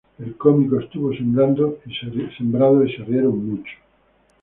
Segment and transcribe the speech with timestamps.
[0.17, 1.93] El cómico estuvo sembrado y
[2.91, 3.71] se rieron mucho